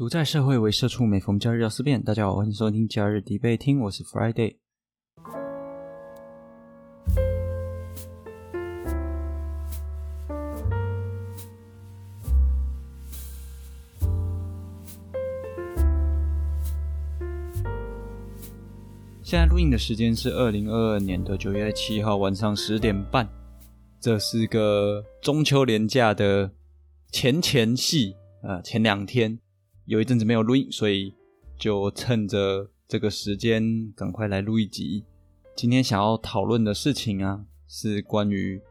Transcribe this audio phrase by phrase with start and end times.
[0.00, 2.02] 独在社会为社畜，每逢假日要思辨。
[2.02, 4.56] 大家好，欢迎收听假日必备听，我是 Friday。
[19.22, 23.28] 现在录音的时间是二零二二年的九月七号晚上十点半，
[24.00, 26.50] 这是个中秋连假的
[27.12, 29.38] 前前戏，呃，前两天
[29.90, 31.12] 有一阵子没有录音，所以
[31.58, 35.04] 就趁着这个时间赶快来录一集。
[35.56, 38.62] 今天想要讨论的事情啊，是关于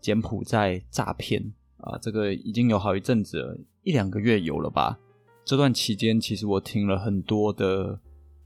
[0.00, 4.96] 柬埔寨诈骗啊，这个已经有好一阵子了，一两个月有了吧。
[5.44, 7.98] 这段期间，其实我听了很多的。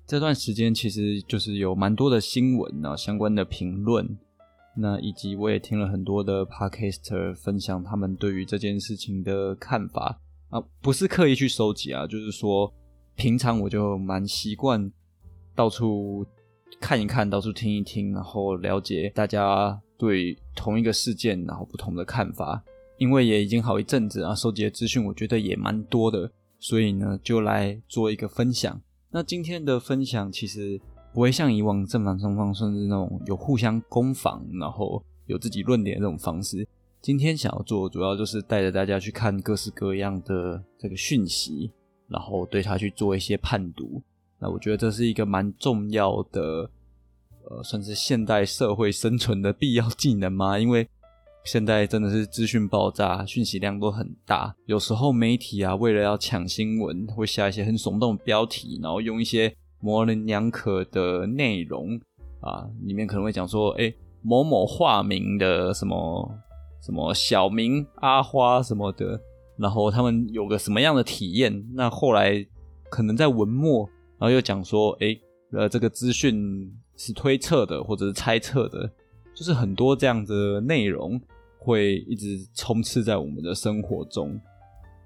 [0.07, 4.09] 这段时间其实就是有蛮多的新闻啊，相关的评论，
[4.75, 10.19] 那以及我也听了很多的 podcaster 分享他们对于这件事情的看法
[10.53, 12.71] 啊，不是刻意去收集啊，就是说
[13.17, 14.93] 平常我就蛮习惯
[15.55, 16.27] 到处
[16.79, 22.63] 看一看，到处听一听，然后了解大家对同一个事件然后不同的看法，
[22.99, 28.79] 因为也已经好一阵子啊，收集的资讯我觉得也蛮多的，所以呢就来做一个分享。
[29.11, 30.79] 那今天的分享其实
[31.15, 36.69] 不会像以往正反双方甚至那种有互相攻防，然后有自己论点的这种方式。
[37.03, 41.73] 今天想要做主要就是带着大家去看各式各样的这个讯息，
[42.07, 44.01] 然后对它去做一些判读。
[44.39, 46.71] 那我觉得这是一个蛮重要的，
[47.51, 50.57] 呃，算是现代社会生存的必要技能吗？
[50.57, 50.89] 因为
[51.43, 54.55] 现在真的是资讯爆炸，讯息量都很大。
[54.67, 62.01] 有时候媒体啊，为了要抢新闻，会下一些很耸动的标题，然后用一些模棱两可的内容
[62.41, 63.93] 啊，里面可能会讲说，哎，
[64.23, 66.33] 某某化名的什么
[66.83, 69.19] 什么小明阿花什么的，
[69.57, 71.65] 然后他们有个什么样的体验？
[71.73, 72.47] 那后来
[72.91, 73.89] 可能在文末，
[74.19, 75.19] 然后又讲说，哎，
[75.53, 78.91] 呃，这个资讯是推测的，或者是猜测的，
[79.35, 81.21] 就是很多这样的内容。
[81.65, 84.37] 会一直充斥在我们的生活中，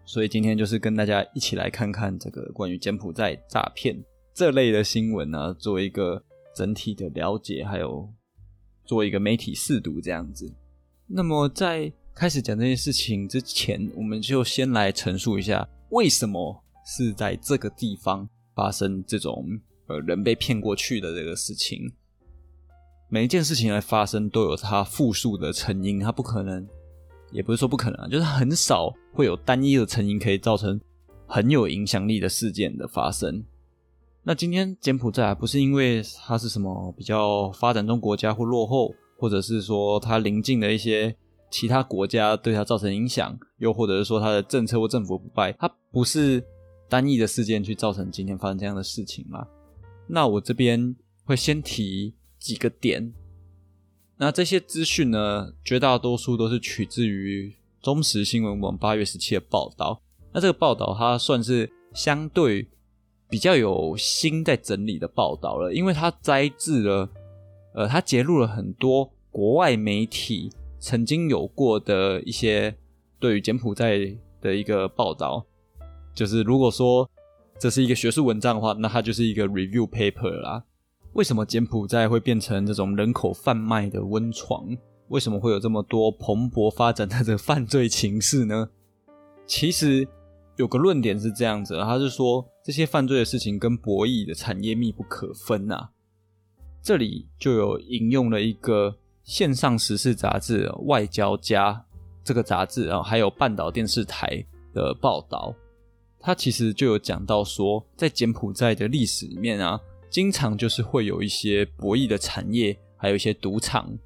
[0.07, 3.95] 所以今天就是跟大家一起来看看这个关于柬埔寨诈骗
[4.33, 8.09] 这类的新闻呢，做一个整体的了解，还有
[8.87, 10.51] 做一个媒体试读这样子。
[11.09, 19.47] 那么在开始讲这件事情之前，我们就先来陈述一下，为什么是在这个地方发生这种
[19.87, 21.93] 呃人被骗过去的这个事情。
[23.09, 26.67] 每一件事情来发生都有它复数的成因，它不可能，
[27.31, 30.81] 也不是说不可能，就是很少会有单一的成因可以造成
[31.29, 33.45] 很有影响力的事件的发生。
[34.25, 41.17] 那今天柬埔寨不是因为它是什么比较发展中国家或落后，或者是说它邻近的一些
[41.51, 46.45] 其他国家对它造成影响，又或者是说它的政策或政府不败，它不是
[46.89, 49.47] 单一的事件去造成今天发生这样的事情嘛？
[50.07, 50.95] 那我这边
[51.25, 52.15] 会先提。
[52.39, 53.13] 几个点，
[54.19, 57.53] 那这些资讯呢，绝大多数都是取自于
[57.83, 60.01] 中时新闻网八月十七的报道。
[60.33, 62.69] 那这个报道它算是相对
[63.29, 67.09] 比较有心在整理的报道了，因为它摘自了，
[67.77, 72.75] 呃，他揭露了很多国外媒体曾经有过的一些
[73.21, 73.99] 对于柬埔寨
[74.41, 75.45] 的一个报道。
[76.15, 77.07] 就是如果说
[77.59, 80.65] 这是一个学术文章的话，那它就是一个 review paper 啦。
[81.13, 84.75] 为什么柬埔寨会变成这种人口贩卖的温床？
[85.09, 88.71] 为什么会有这么多蓬勃发展的这个犯罪情势呢？
[89.47, 90.09] 其实
[90.57, 95.91] 有个论点是这样子，他是说这些犯罪的事情跟博弈的产业密不可分呐。
[96.87, 101.73] 这里就有引用了一个线上时事杂志《外交家》
[102.23, 105.53] 这个杂志啊，还有半岛电视台的报道，
[106.21, 109.81] 它其实就有讲到说，在柬埔寨的历史里面啊。
[110.09, 113.99] 经常就是会有一些博弈的产业，还有一些赌场。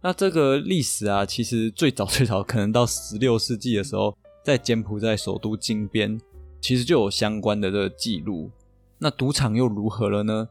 [0.00, 6.18] 那这个历史啊，其实最早最早可能到十六世纪的时候，在柬埔寨首都金边，
[6.62, 8.50] 其实就有相关的这个记录。
[8.96, 10.48] 那赌场又如何了呢？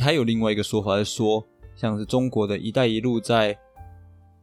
[0.00, 1.46] 还有另外一个说法是说，
[1.76, 3.56] 像是中国的一带一路在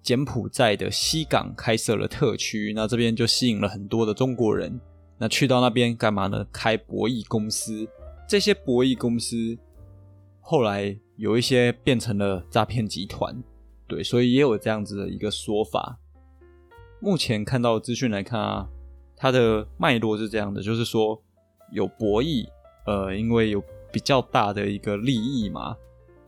[0.02, 4.80] 柬埔寨的西港开设了特区，那这边就吸引了很多的中国人。
[5.18, 6.46] 那去到那边干嘛呢？
[6.52, 7.88] 开博弈公司。
[8.28, 9.58] 这些博弈公司。
[10.44, 13.42] 后来有一些变成了诈骗集团，
[13.88, 16.00] 对，所以也有这样子的一个说法。
[17.00, 18.68] 目前看到资讯来看啊，
[19.16, 21.22] 它的脉络是这样的，就是说
[21.72, 22.48] 有博弈，
[22.88, 25.76] 呃，因为有比较大的一个利益嘛，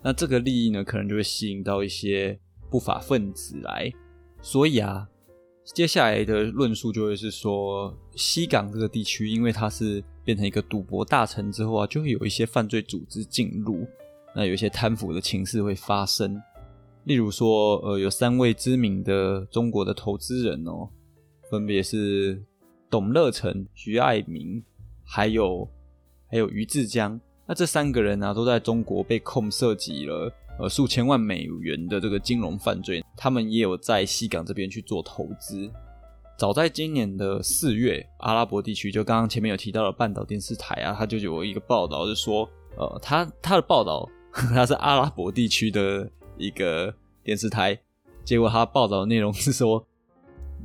[0.01, 2.38] 那这个利益呢，可能就会吸引到一些
[2.69, 3.92] 不法分子来，
[4.42, 5.07] 所以啊，
[5.63, 13.88] 接下来的论述就会是说，西港这个地区，因为它是变成一个赌博大城之后啊，就会有一些犯罪组织进入，
[14.36, 16.42] 那有一些贪腐的情势会发生。
[17.06, 20.89] 例如说，呃，有三位知名的中国的投资人哦，
[21.50, 22.44] 分别是
[22.89, 24.63] 董乐成、徐爱民，
[25.04, 25.69] 还有
[26.27, 27.19] 还有于志江。
[27.45, 33.04] 那这三个人呢，都在中国被控涉及了呃数千万美元的这个金融犯罪。
[33.16, 35.69] 他们也有在西港这边去做投资。
[36.38, 46.10] 早在今年的四月，阿拉伯地区就刚刚前面有提到的半岛电视台啊，他就有一个报道，是说，呃，他他的报道， 他是阿拉伯地区的。
[46.36, 46.92] 一个
[47.24, 47.80] 电视台，
[48.25, 49.86] 结果他报道的内容是说，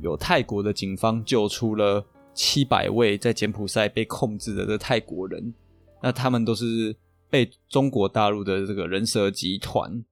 [0.01, 2.03] 有泰国的警方救出了
[2.33, 5.53] 七百位在柬埔寨被控制的这泰国人，
[6.01, 6.95] 那他们都是
[7.29, 10.03] 被中国大陆的这个人蛇集团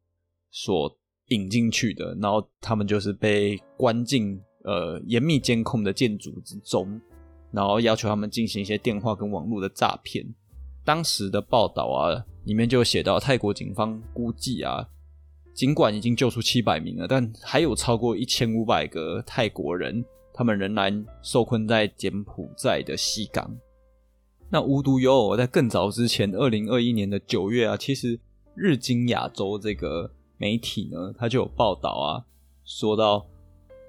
[0.52, 0.98] 所
[1.28, 7.00] 引进去的，然后他们就是被关进呃严密监控的建筑之中，
[7.52, 10.26] 然后要求他们进行一些电话跟网络的诈骗。
[10.86, 14.88] 当时的报道啊，里面就写到泰国警方估计啊。
[15.54, 23.52] 尽管已经救出七百名了，但还有超过一千五百个泰国人，他们仍然受困在柬埔寨的西港。
[24.50, 28.20] 那无独有偶，在更早之前，二零二一年的九月啊，其实
[28.56, 32.26] 日经亚洲这个媒体呢，它就有报道啊，
[32.64, 33.28] 说到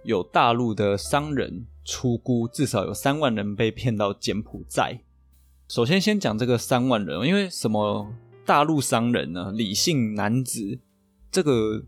[0.04, 5.00] 有大陆的商人出估，至少有三万人被骗到柬埔寨。
[5.68, 8.12] 首先，先讲这个三万人，因为什么？
[8.46, 9.52] 大陆商人呢？
[9.54, 10.78] 李姓男子。
[11.30, 11.84] 这个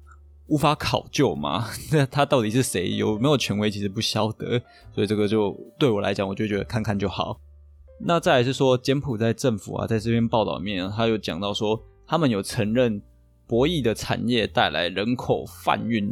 [0.49, 1.71] 无法考究嘛？
[1.91, 2.95] 那他到底是谁？
[2.97, 3.71] 有没有权威？
[3.71, 4.61] 其实不晓得。
[4.95, 7.41] 所以这个就对我来讲，我就觉得看看就好。
[8.03, 13.01] 那再来是说，柬埔寨政府啊，在这篇报道里面，他有讲到说，他们有承认
[13.47, 16.11] 博弈的产业带来人口贩运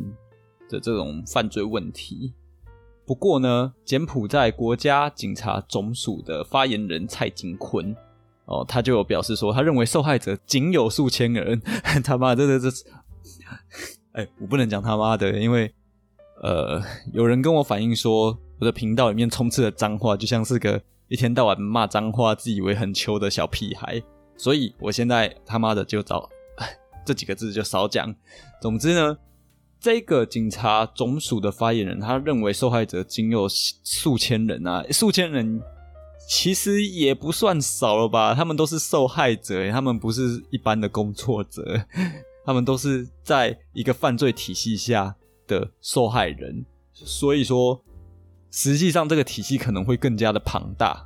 [0.68, 2.34] 的这种犯罪问题。
[3.06, 7.96] 不过呢，柬埔寨国家警察总署的发言人蔡金坤
[8.44, 11.58] 哦，他就有表示说，他认为受害者仅有数千人。
[12.04, 12.86] 他妈，这这这！
[14.12, 15.72] 哎，我不能讲他妈的，因为
[16.42, 16.82] 呃，
[17.14, 24.02] 有人跟我反映说，我的频道里面充斥了脏话，就像是个一天到晚骂脏话、自以为很秋的小屁孩。
[24.36, 26.28] 所以我现在他妈的就找
[27.04, 28.14] 这几个字就少讲。
[28.60, 29.18] 总之呢，
[29.80, 35.60] 这个警察总署的发言人他认为受害者仅有数千人啊，数千人
[36.28, 38.34] 其实也不算少了吧？
[38.34, 41.80] 他们都是受害者，他们不是一般的工作者。
[42.44, 45.14] 他们都是在一个犯罪体系下
[45.46, 46.64] 的受害人，
[46.94, 47.78] 所以说，
[48.50, 51.04] 实际上这个体系可能会更加的庞大。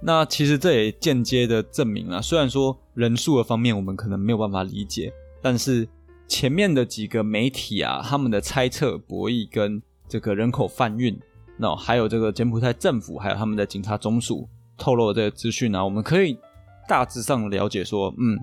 [0.00, 5.88] 那其实这也间接的证明了，虽然说人数的方面我们可能没有办法理解，但是
[6.28, 11.18] 前面的几个媒体啊，他们的猜测、博弈跟这个人口贩运，
[11.56, 16.38] 那还有这个柬埔寨政府，还有他们的警察总署透露的这个资讯啊，我们可以
[16.86, 18.38] 大致上了解说，嗯。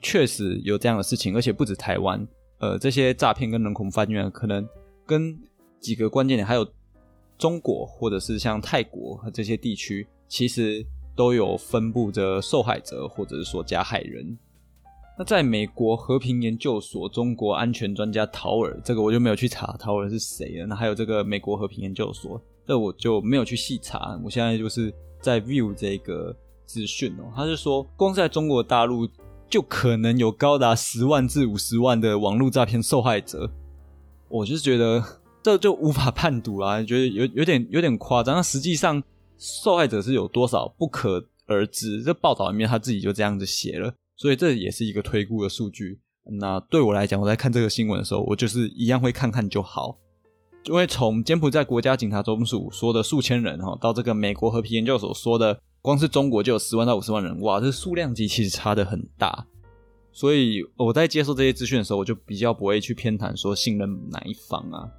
[0.00, 2.24] 确实有这样的事情，而且不止台湾，
[2.60, 4.64] 呃，这些诈骗跟人口贩运可能
[5.04, 5.36] 跟
[5.80, 6.64] 几个关键点，还有
[7.38, 14.36] 中国或者是像泰国和这些地区，其实都有分布着受害者或者是说加害人。
[15.16, 20.66] 那在美国和平研究所中国安全专家陶尔，这个我就没有去查陶尔是谁了。
[20.66, 24.20] 那还有这个美国和平研究所，这我就没有去细查。
[24.22, 24.92] 我现在就是
[25.22, 26.36] 在 view 这个
[26.66, 29.08] 资讯哦，他是说光在中国大陆。
[29.50, 33.50] 就可能有高达十万至五十万的网络诈骗受害者，
[34.28, 35.02] 我就是觉得
[35.48, 38.44] 这就无法判读啦，觉得有有点有点夸张。
[38.44, 39.02] 实际上
[39.38, 45.98] 受害者是有多少不可而知，这报道里面他自己就这样子写了，所以这也是一个推估的数据。
[46.38, 49.96] 那对我来讲，我在看这个新闻的时候，我就是一样会看看就好，
[50.64, 55.58] 因为从柬埔寨国家警察总署说的数千人哈，到这个美国和平研究所说的。
[55.80, 59.46] 光是中国就有十万到五十万人，哇，这数量级其实差的很大。
[60.12, 64.90] 所以我在接受这些资讯的时候，我就比较不会去偏袒说信任哪一方啊。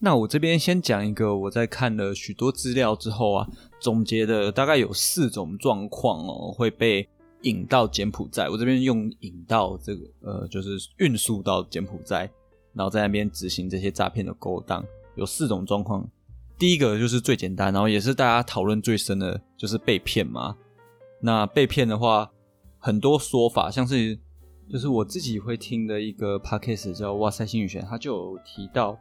[0.00, 3.48] 那我这边先讲一个我在看了许多资料之后啊，
[3.80, 7.08] 总结的大概有四种状况哦，会被
[7.42, 8.48] 引到柬埔寨。
[8.48, 12.30] 我这边用引到这个呃，就是运输到柬埔寨，
[12.74, 14.84] 然后在那边执行这些诈骗的勾当，
[15.16, 16.08] 有四种状况。
[16.56, 20.56] 第一个就是最简单，然后也是大家讨论最深的，就是被骗嘛。
[21.20, 22.30] 那被骗的话，
[22.78, 24.16] 很多说法，像是
[24.70, 28.96] 就是我自己会听的一个 podcast 叫《哇塞心理学》，他就有提到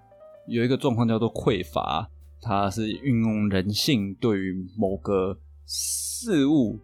[0.47, 2.09] 有一个状况叫做匮乏，
[2.41, 6.79] 它是运用人性对于某个事物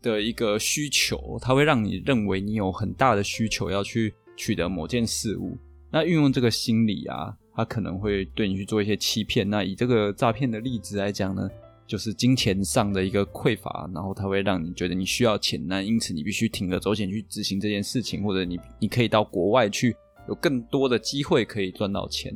[0.00, 5.56] 的一个需求，它会让你认为你有很大的需求要去取得某件事物。
[5.90, 9.48] 那运用这个心理啊，它可能会对你去做一些欺骗。
[9.48, 11.46] 那以这个诈骗的例子来讲呢，
[11.86, 19.94] 就是金钱上的一个匮乏，然后它会让你觉得你需要钱，那因此你必须铤而走险去执行这件事情，或者你你可以到国外去，
[20.28, 22.34] 有更多的机会可以赚到钱。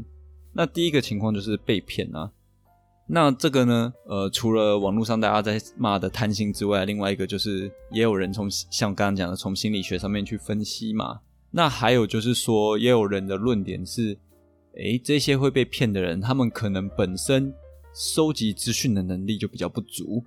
[0.56, 2.32] 那第一个情况就是被骗啊。
[3.06, 11.20] 那这个呢，呃，除了网络上大家在骂的贪心之外，另外一个就是也有人从像刚刚讲的从心理学上面去分析嘛。
[11.50, 14.18] 那还有就是说，也有人的论点是。
[14.78, 17.50] 诶，这些会被骗的人，他们可能本身
[17.94, 20.22] 收集资讯的能力就比较不足，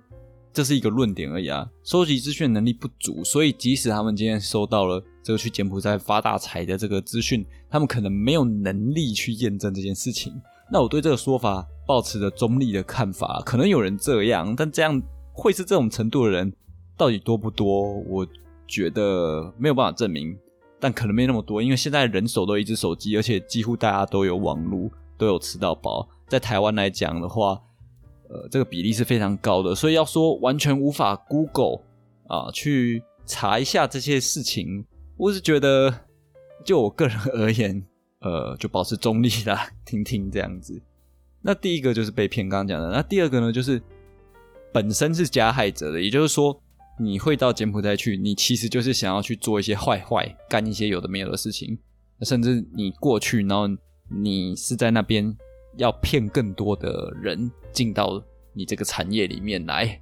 [0.52, 1.68] 这是一个论点而已啊。
[1.82, 10.32] 收集资讯能力不足，所以即使他们今天收到了这个去柬埔寨发大财的这个资讯，他们可能没有能力去验证这件事情。
[10.72, 15.00] 那我对这个说法保持着中立的看法，可能有人这样，但这样
[15.32, 16.52] 会是这种程度的人
[16.96, 17.98] 到底多不多？
[18.08, 18.26] 我
[18.66, 20.36] 觉得没有办法证明。
[20.82, 26.08] 但可能没那么多，因为现在人手都一只手机，而且几乎大家都有网络，都有吃到饱。
[26.26, 27.60] 在台湾来讲的话，
[28.30, 31.82] 呃，这个比例是非常高的，所以要说完全无法 Google
[32.28, 34.84] 啊去查一下这些事情，
[35.16, 35.92] 我是觉得
[36.64, 37.84] 就我个人而言，
[38.20, 40.80] 呃，就保持中立啦，听听这样子。
[41.42, 42.90] 那第一个就是被骗，刚刚讲的。
[42.90, 43.82] 那第二个呢，就是
[44.72, 46.58] 本身是加害者的，也就是说。
[47.02, 51.78] 你会到柬埔寨去，你其实就是想要去做一些坏坏，干一些有的没有的事情，
[52.20, 53.66] 甚至你过去，然后
[54.10, 55.34] 你是在那边
[55.76, 58.22] 要骗更多的人进到
[58.52, 60.00] 你这个产业里面来，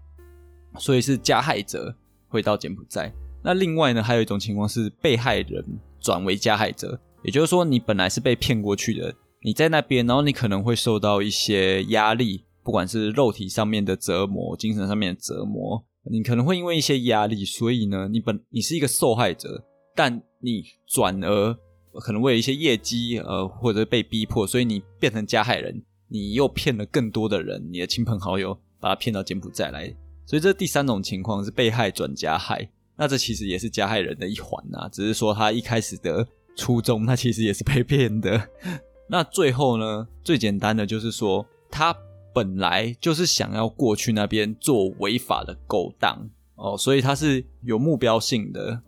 [0.78, 1.94] 所以是加害者
[2.28, 3.12] 会到柬埔寨。
[3.42, 5.64] 那另外呢，还有一种情况是被害人
[6.00, 15.84] 转为加害者，也就是说，你本来是被骗过去的，你在那边，然后你可能会受到一些压力，不管是肉体上面的折磨，精神上面的折磨。
[16.10, 19.62] 你可能会因为一些压力，所以呢，你本你是一个受害者，
[19.94, 21.56] 但你转而
[22.00, 29.94] 可能为了一些业绩，呃，或者被逼迫，所以你变成加害人，你又骗了更多的人，你的亲朋好友把他骗到柬埔寨来，
[30.26, 36.26] 所以这第三种情况是被害转加害，那这其实也是加害人的一环呐，只是说他一开始的
[36.56, 38.48] 初衷，他其实也是被骗的。
[39.08, 41.96] 那最后呢，最简单的就是说他。
[42.34, 48.80] 本来就是想要过去那边做违法的勾当哦，所以他是有目标性的。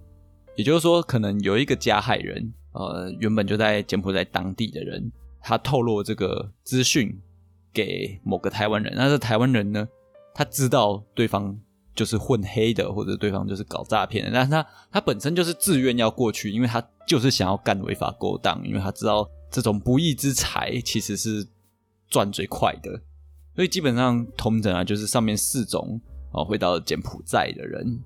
[0.55, 5.11] 也就是说，可能有一个加害人，呃，原本就在柬埔寨当地的人，
[5.41, 7.21] 他透露这个资讯
[7.73, 8.93] 给某个台湾人。
[8.97, 9.89] 那这台湾人呢，
[10.35, 11.59] 他知道对方
[11.95, 21.47] 就是混黑的，或者对方就是搞诈骗的，但是他他本身就是自愿要过去，因为他就是想要干违法勾当，因为他知道这种不义之财其实是
[22.09, 23.03] 赚最快的。
[23.57, 26.00] 所以基本上同整啊，就是上面四种
[26.33, 28.00] 哦，会到柬埔寨的人，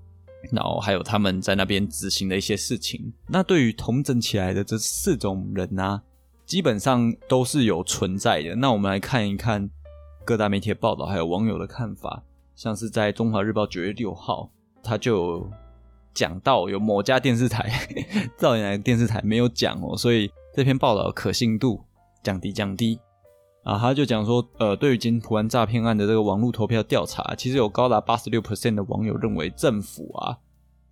[0.53, 3.13] 然后还有他们在那边执行的一些事情。
[3.29, 6.03] 那对于同整起来的这四种人呢，
[6.47, 8.55] 基本上都是有存在的。
[8.57, 9.71] 那我们来看一看
[10.25, 12.23] 各大媒体的报道，还有网友的看法。
[12.55, 14.49] 像是在《中华日报》九月六号，
[14.83, 15.51] 他就
[16.15, 17.69] 讲到有某家电视台，
[18.39, 21.83] 到底哪个电视台没有讲哦，所以这篇报道可信度
[22.23, 23.01] 降低降低。
[23.65, 30.37] 啊，他就讲说，呃，对于金普湾诈骗案的这个网络投票调查，其实有高达八十六 percent 的网友认为政府啊，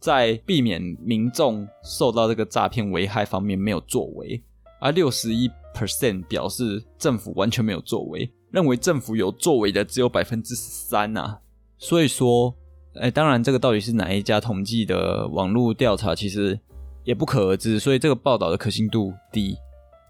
[0.01, 4.43] 在避免民众受到这个诈骗危害方面没有作为，
[4.81, 11.41] 而六十一 percent 表示政府完全没有作为，认为政府有作为的只有百分之三呐。
[11.77, 12.55] 所以说，
[12.95, 16.59] 哎，当然这个到底是哪一家统计的网络调查，其实
[17.05, 19.59] 也不可而知，所以这个报道的可信度低。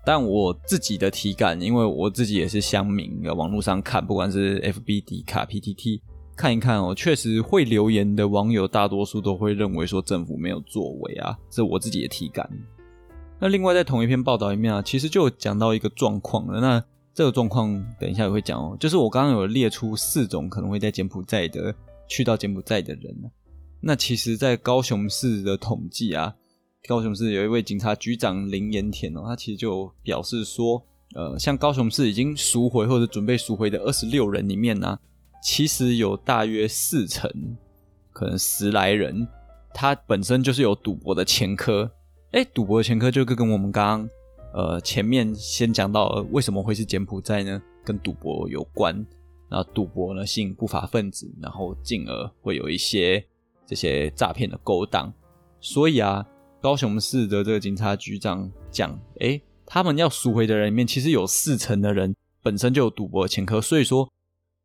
[0.04, 6.00] 但我自己的体感，因为我自己也是乡民，网络上看，不管是 FB、D 卡、PTT
[6.37, 12.49] 看一看哦，确实会留言的网友大多数都会认为说政府没有作为啊，这是我自己的体感。
[13.38, 16.61] 那另外在同一篇报道里面啊，其实就讲到一个状况了。
[16.61, 16.82] 那
[17.14, 21.75] 这个状况等一下也会讲哦，就是我刚刚有列出四种可能会在柬埔寨的
[22.09, 23.14] 去到柬埔寨的人
[23.80, 26.35] 那其实，在高雄市的统计啊。
[26.89, 30.85] 高雄市有一位警察局长林延田哦，他其实就表示说，
[31.15, 34.99] 呃，像高雄市已经赎回或者准备赎回的二十六人里面呢，
[35.41, 37.31] 其实有大约四成，
[38.12, 39.29] 可能十来人，
[39.73, 41.89] 他本身就是有赌博的前科。
[42.33, 44.11] 哎，赌博的前科就跟跟我们刚刚
[44.53, 47.62] 呃前面先讲到为什么会是柬埔寨呢？
[47.85, 49.07] 跟赌博有关。
[49.49, 53.25] 那赌博呢吸引不法分子，然后进而会有一些
[53.65, 55.15] 这些诈骗的勾当。
[55.61, 56.27] 所以啊。
[56.62, 64.09] 高雄市的这个警察局长讲：“哎，他们要赎回的人里面，其实有四成的人本身就有赌博前科，所以说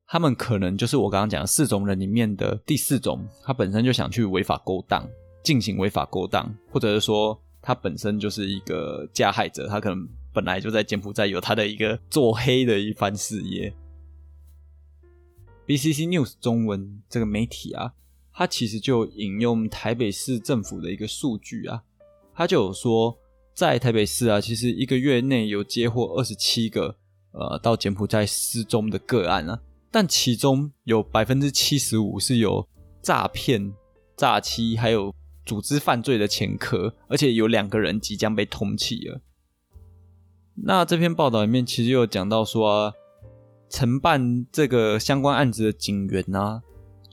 [0.05, 5.09] 他们可能就是我刚刚讲的四种人里面的第四种，他本身就想去违法勾当，
[5.41, 13.73] 进行违法勾当，或者是说他本身就是一个加害者，他可能本来就在柬埔寨有他的一个做黑的一番事业。
[15.65, 17.91] BCC News 中文这个媒体啊，
[18.37, 21.81] 他其实就引用台北市政府的一个数据啊，
[22.35, 23.17] 他就有说，
[23.55, 26.95] 在台北市啊，其实一个月内有接获二十七个
[27.31, 32.69] 呃到柬埔寨失踪的个案啊，但其中有百分之七十五是有
[33.01, 33.73] 诈骗、
[34.15, 35.11] 诈欺还有
[35.43, 39.19] 组织犯罪的前科，而且有两个人即将被通缉了。
[40.53, 42.93] 那这篇报道里面其实有讲到说啊。
[43.69, 46.61] 承办这个相关案子的警员啊，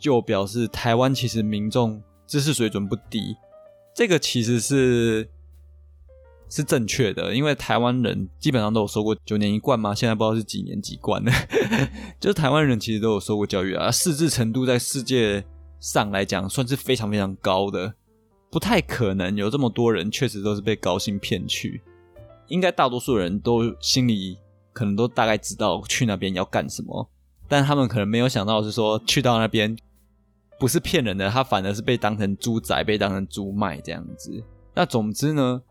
[0.04, 3.34] 就表示台湾其实民众知识水准不低，
[3.94, 5.26] 这个其实是
[6.50, 11.32] 是正确的，因为台湾人基本上都有受过九年一贯嘛，现在不知道是几年几贯了，
[12.20, 15.42] 就是台湾人其实都有受过教育啊，识字程度在世界
[15.80, 17.94] 上来讲算是非常非常高的，
[18.50, 21.80] 不太可能有这么多人确实都是被高薪骗去，
[22.48, 24.36] 应该大多数人都心里。
[24.74, 27.08] 可能都大概知道去那边要干什么，
[27.46, 29.76] 但他们可能没有想到是说去到那边
[30.58, 34.42] 不是骗人的，他反而是被当成猪仔，被当成猪卖这样子。
[34.74, 35.62] 那总之呢，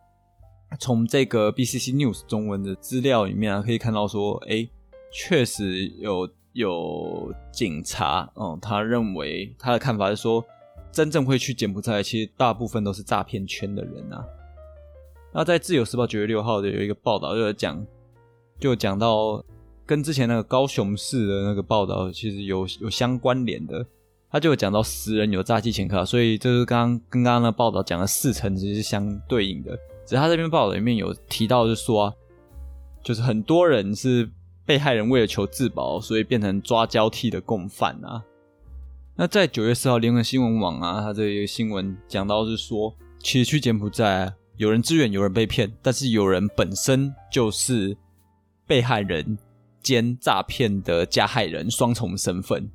[0.80, 4.68] 从这个 BCC News 中文的资料里面啊，可以看到说，哎，
[5.12, 10.44] 确实有有警察，哦，他认为他的看法是说，
[10.92, 14.26] 真正会去柬埔寨，其实大部分都是诈骗圈的人啊。
[15.34, 17.86] 那在自由时报九月六号的有一个报道，就是讲。
[18.60, 19.44] 就讲到
[19.86, 23.86] 跟之前那个高雄市的那个报道其实有有相关联的，
[24.34, 29.72] 他就讲到死人有诈欺前科，所以就是刚刚跟刚刚的报道讲的四成其实是相对应的。
[30.06, 32.14] 只是他这篇报道里面有提到，就是说，
[33.04, 34.28] 就是很多人是
[34.66, 38.24] 被害人为了求自保，所以变成抓交替的共犯啊。
[39.16, 47.96] 那在九月四号联合新闻网啊，他这个新闻讲到是说，其实去柬埔寨有人支援，有人被骗，但是有人本身就是。
[48.66, 49.38] 被害人
[49.84, 52.72] 兼诈骗的加害人双重身份，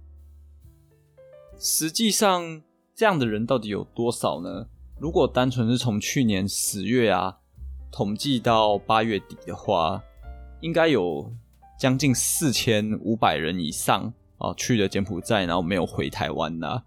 [1.58, 2.62] 实际上
[2.94, 4.66] 这样的人到底有多少呢？
[5.00, 7.36] 如果单纯是从去年十月啊
[7.90, 10.00] 统计到八月底的话，
[10.60, 11.32] 应该有
[11.78, 16.84] 将近四千五百人以上啊去了柬埔寨，然后没有回台湾的。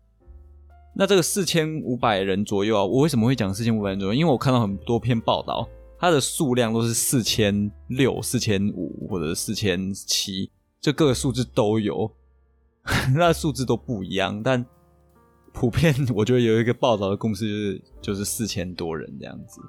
[0.96, 4.14] 那这个四千五百人左右啊，我为什么会讲四千五百人左右？
[4.14, 5.68] 因为我看到很多篇报道。
[6.04, 12.12] 它的数量都是四千六、四千五或者四千七，就各个数字都有，
[13.15, 14.41] 那数字都不一样。
[14.41, 14.65] 但
[15.54, 19.62] 普遍我觉得有一个报道的公司就是就是四千多人这样子，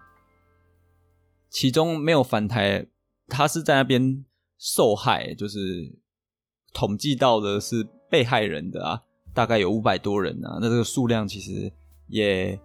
[1.51, 2.87] 其中没有返台，
[3.29, 4.25] 他是在那边
[4.59, 5.92] 受害，就是
[6.72, 9.03] 统计到的是被害人的啊，
[9.35, 10.59] 大概有五百多人啊。
[10.61, 11.72] 那这个数量其实
[12.07, 12.59] 也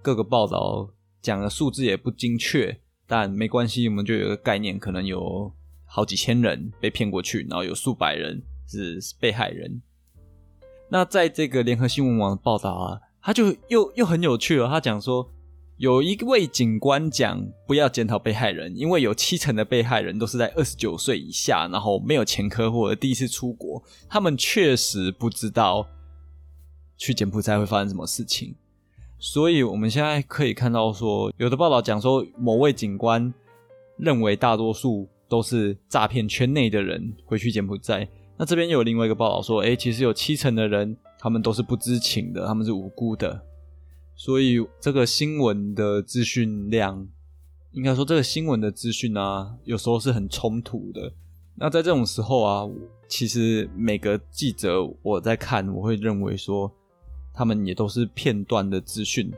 [0.00, 0.88] 各个报道
[1.20, 2.80] 讲的数字也不精确。
[3.06, 5.52] 但没关系，我们就有个概念，可能有
[5.84, 9.82] 好几千人被骗过去，然后有数百人是被害人。
[10.92, 14.68] 那在这个联合新闻网报道啊，他就又又很有趣了。
[14.68, 15.30] 他讲说，
[15.76, 25.86] 有一位警官讲不要检讨被害人，因为有七成的被害人都是在二十九岁以下，然后没有前科或者第一次出国，他们确实不知道
[26.96, 28.56] 去柬埔寨会发生什么事情。
[29.18, 33.32] 所以，我们现在可以看到，说有的报道讲说，某位警官
[33.96, 38.08] 认为大多数都是诈骗圈内的人回去柬埔寨。
[38.40, 43.42] 那这边有另外一个报道说，哎，其实有七成的人他们都是不知情的，他们是无辜的。
[44.16, 47.06] 所以，这个新闻的资讯量，
[47.72, 51.12] 应该说这个新闻的资讯啊，有时候是很冲突的。
[51.54, 52.66] 那在这种时候啊，
[53.06, 56.72] 其实每个记者我在看，我会认为说。
[57.32, 59.32] 他们也都是片段的资讯，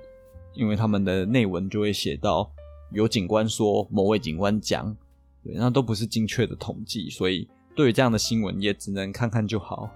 [0.54, 2.50] 因为他们的内文就会写到
[2.90, 4.96] 有警官说某位警官讲，
[5.44, 9.90] 对，那都不是精确的统计，所以对于这样的新闻也只能看看就好。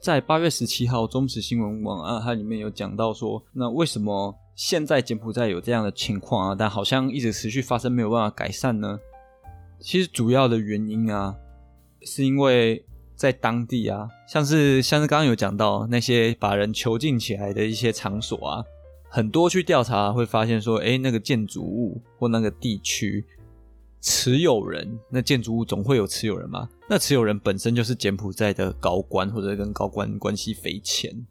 [0.00, 8.98] 在八月十七号中时新闻网啊，它里面有讲到说，那为什么现在柬埔寨有这样的情况啊，但好像一直持续发生，没有办法改善呢？
[9.78, 11.36] 其实主要的原因啊，
[12.02, 12.84] 是因为。
[13.20, 18.64] 在当地啊，像是像是刚刚有讲到那些把人囚禁起来的一些场所啊，
[19.10, 23.22] 很多去调查会发现说，哎，那个建筑物或那个地区
[24.00, 26.68] 持有人，那建筑物总会有持有人嘛？
[26.88, 31.26] 那持有人本身就是柬埔寨的高官或者跟高官关系匪浅。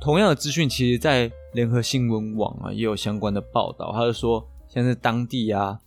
[0.00, 5.80] 同样的资讯，其实在联合新闻网啊也有相关的报道，他就说，像是当地啊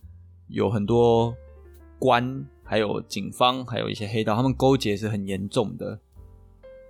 [0.48, 1.34] 有很多
[1.98, 2.46] 官。
[2.70, 5.98] 还有警方，还有一些黑道，他们勾结是很严重的。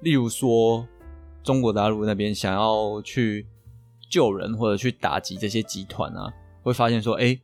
[0.00, 0.84] 例如说，
[1.40, 3.46] 中国大陆那边想要去
[4.10, 6.34] 救人或者去打击这些集团啊，
[6.64, 7.38] 会发现说，哎，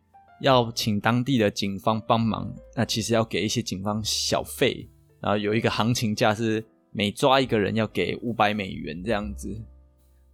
[0.44, 4.86] 要请当地的警方帮忙，那其实要给一些警方小费，
[5.20, 9.58] 然后有一个行情价是每抓一个人要给五百美元这样子。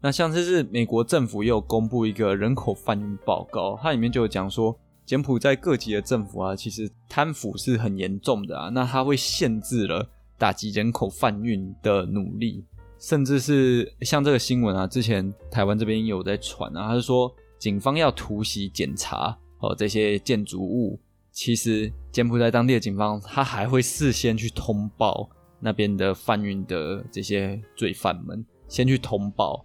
[0.01, 12.65] 那像这是美国政府也有公布一个人口贩运报告，它里面就有讲说，柬埔寨各级的政府啊，其实贪腐是很严重的啊，那它会限制了打击人口贩运的努力，
[12.99, 19.39] 甚至是像这个新闻啊，之前台湾这边有在传啊，他是说警方要突袭检查。
[19.61, 20.99] 哦，这些建筑物，
[21.31, 25.29] 其实柬埔寨当地的警方，他还会事先去通报
[25.61, 29.65] 那边的贩运的这些罪犯们，先去通报，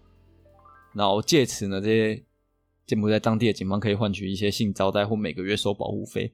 [0.94, 2.24] 然后借此呢，这些
[2.86, 6.32] 柬埔寨当地的警方可以换取一些性招待或每个月收保护费。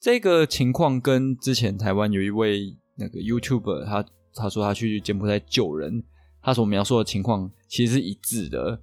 [0.00, 6.02] 这个情况跟之前台湾有一位那个 YouTuber，他他说他去柬埔寨救人，
[6.42, 8.82] 他所描述的情况其实是一致的。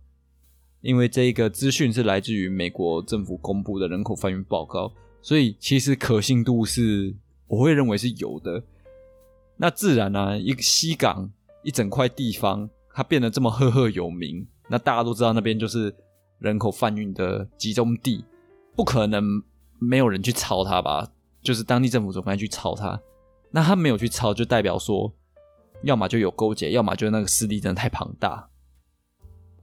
[0.82, 4.92] 因为这个资讯是来自于美国政府公布的人口贩运报告，
[5.22, 7.16] 所以其实可信度是
[7.48, 8.64] 我会认为是有的。
[9.58, 11.32] 那自然呢，一个西港
[11.64, 15.94] 一整块地方，它变得这么赫赫有名，那大家都知道那边就是
[16.40, 18.26] 人口贩运的集中地，
[18.76, 19.24] 不可能
[19.80, 21.12] 没有人去抄它吧？
[21.44, 23.00] 就是当地政府总该去抄它。
[23.52, 25.14] 那他没有去抄，就代表说，
[25.84, 28.48] 要么就有勾结，要么就那个势力真的太庞大。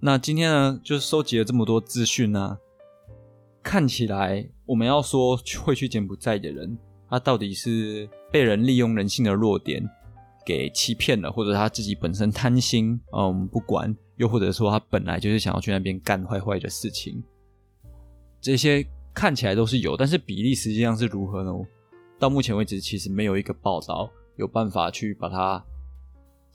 [0.00, 2.56] 那今天呢，就收集了这么多资讯呢，
[3.64, 6.78] 看起来我们要说会去柬埔寨的人，
[7.10, 9.82] 他到底是被人利用人性的弱点
[10.46, 17.20] 给欺骗了，或者他自己本身贪心，嗯，不管，又或者说他本来就是想要去那边干坏坏的事情，
[18.40, 21.52] 这些看起来都是有，但是比例实际上是如何呢？
[22.20, 25.64] 到目前为止，其实没有一个报道有办法去把它。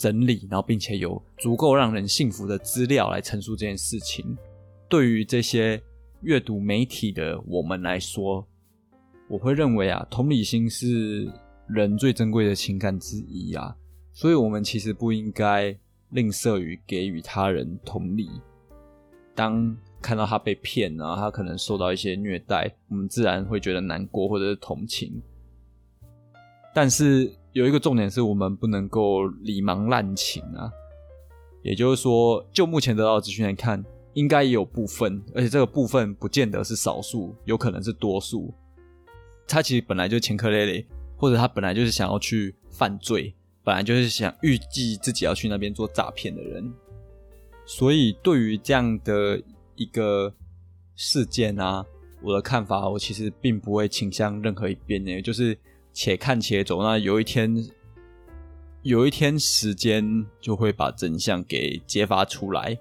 [0.03, 4.37] 整理，然后并且有足够让人信服的资料来陈述这件事情。
[4.89, 5.81] 对于这些
[6.23, 8.45] 阅读媒体的我们来说，
[9.29, 11.31] 我会认为啊，同理心是
[11.67, 13.73] 人最珍贵的情感之一啊，
[14.11, 15.73] 所以我们其实不应该
[16.09, 18.29] 吝啬于给予他人同理。
[19.33, 25.21] 当看到他被骗啊，他可能受到一些虐待，我们自然会觉得难过或者是同情，
[26.73, 27.33] 但是。
[27.53, 30.71] 有一个重点是我们不能够理盲滥情啊，
[31.61, 38.51] 也就是说，就目前得到的资讯来看，应该也有部分，而且这个部分不见得是少数，有可能是多数。
[39.47, 43.31] 他其实本来就前科累累，或者他本来就是想要去犯罪，
[43.63, 46.73] 本来就是想预计自己要去那边做诈骗的人。
[47.67, 49.39] 所以，对于这样的
[49.75, 50.33] 一个
[50.95, 51.85] 事件啊，
[52.23, 55.55] 我的看法，我其实并不会倾向任何一边呢，就是。
[55.93, 57.65] 且看且走，那有一天，
[58.82, 62.77] 有一天时间就会把真相给揭发出来。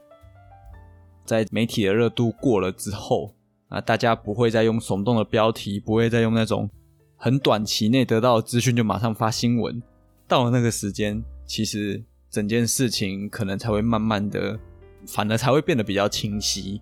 [1.25, 3.35] 在媒体的热度过了之后，
[3.68, 6.68] 啊，大家不会再用耸动的标题，不会再用那种
[7.16, 9.81] 很短期内得到资讯就马上发新闻。
[10.27, 14.59] 到了那个时间，其实整件事情可能才会慢慢的，
[15.07, 16.81] 反而才会变得比较清晰。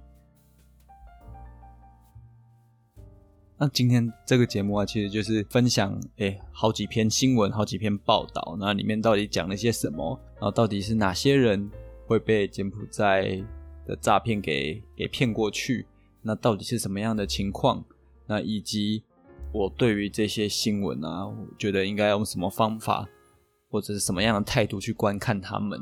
[3.62, 10.18] 那今天这个节目啊，其实就是分享诶好几篇新闻，好几篇报道，那里面到底讲了些什么？
[10.36, 11.70] 然后到底是哪些人
[12.06, 13.38] 会被柬埔寨
[13.86, 15.84] 的诈骗给给骗过去？
[16.22, 17.84] 那到底是什么样的情况？
[18.26, 19.02] 那以及
[19.52, 23.06] 我对于这些新闻啊，我觉得应该用什么方法
[23.68, 25.78] 或者是什么样的态度去观看他们？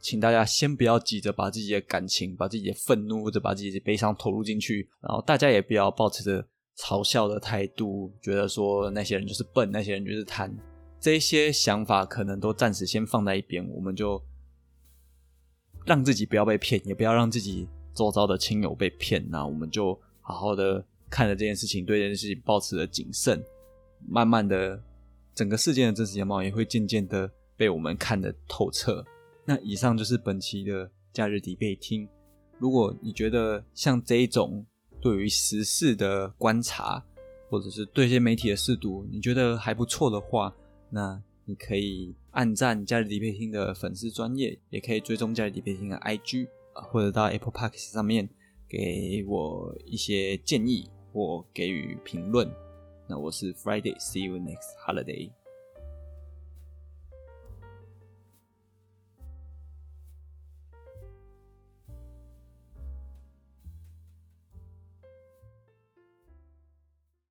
[0.00, 6.44] 请大家先不要急着把自己的感情、把自己的愤怒或者把自己的悲伤投入进去，然后大家也不要抱持着。
[6.80, 10.50] 嘲笑的态度，觉得说那些人就是笨，那些人就是贪，
[10.98, 14.20] 这些想法可能都暂时先放在一边，我们就
[15.84, 19.22] 让自己不要被骗，也不要让自己周遭的亲友被骗。
[19.28, 23.44] 那我们就好好的看着这件事情，对这件事情保持着谨慎，
[24.08, 24.82] 慢慢的，
[25.34, 29.04] 整个事件的真实样貌也会渐渐的被我们看得透彻。
[29.44, 32.08] 那以上就是本期的假日底背听。
[32.56, 34.64] 如果你觉得像这一种，
[35.00, 37.04] 对于时事的观察，
[37.48, 40.54] 或者是对一些媒体的试读，你觉得还不错的话，
[40.90, 48.28] 那你可以按赞加里迪佩汀的粉丝专业，也可以追踪加里迪佩汀的 IG，或者到 Apple Park 上面
[48.68, 52.48] 给我一些建议或给予评论。
[53.08, 55.30] 那我是 Friday，See you next holiday。